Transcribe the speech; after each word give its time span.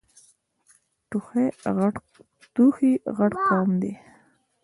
توخی 2.55 2.91
غټ 3.17 3.33
قوم 3.47 3.71
ده. 3.81 3.93